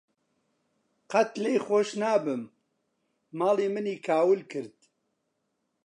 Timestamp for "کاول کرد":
4.07-4.77